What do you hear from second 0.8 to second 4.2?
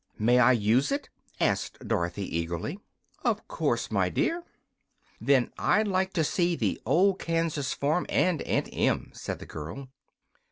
it?" asked Dorothy, eagerly. "Of course, my